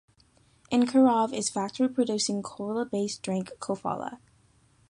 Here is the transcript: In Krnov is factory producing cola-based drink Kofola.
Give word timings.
In 0.71 0.87
Krnov 0.87 1.31
is 1.31 1.51
factory 1.51 1.87
producing 1.87 2.41
cola-based 2.41 3.21
drink 3.21 3.51
Kofola. 3.59 4.17